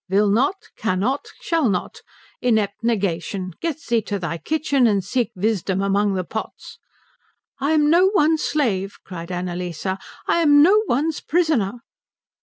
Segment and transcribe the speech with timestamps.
[0.09, 0.55] "Will not!
[0.75, 1.27] Cannot!
[1.41, 2.01] Shall not!
[2.41, 6.79] Inept Negation, get thee to thy kitchen and seek wisdom among the pots."
[7.59, 11.81] "I am no one's slave," cried Annalise, "I am no one's prisoner."